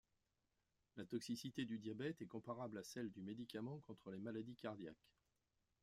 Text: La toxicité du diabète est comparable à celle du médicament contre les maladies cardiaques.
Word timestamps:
La 0.95 1.05
toxicité 1.05 1.63
du 1.63 1.77
diabète 1.77 2.23
est 2.23 2.27
comparable 2.27 2.79
à 2.79 2.83
celle 2.83 3.11
du 3.11 3.21
médicament 3.21 3.77
contre 3.85 4.09
les 4.09 4.17
maladies 4.17 4.55
cardiaques. 4.55 5.11